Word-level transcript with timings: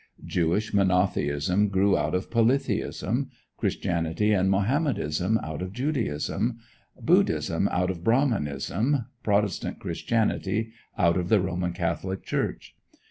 Jewish 0.25 0.73
monotheism 0.73 1.67
grew 1.67 1.95
out 1.95 2.15
of 2.15 2.31
polytheism; 2.31 3.29
Christianity 3.55 4.31
and 4.33 4.49
Mohammedanism 4.49 5.37
out 5.43 5.61
of 5.61 5.73
Judaism; 5.73 6.57
Buddhism 6.99 7.67
out 7.67 7.91
of 7.91 8.03
Brahmanism; 8.03 9.05
Protestant 9.21 9.77
Christianity 9.77 10.71
out 10.97 11.17
of 11.17 11.29
the 11.29 11.39
Roman 11.39 11.73
Catholic 11.73 12.23
Church. 12.23 12.75